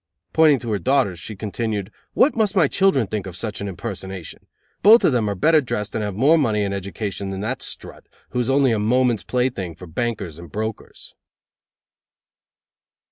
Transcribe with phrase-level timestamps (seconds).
[0.33, 4.47] Pointing to her daughters she continued: "What must my children think of such an impersonation?
[4.81, 8.07] Both of them are better dressed and have more money and education than that strut,
[8.31, 11.13] who is only a moment's plaything for bankers and brokers!"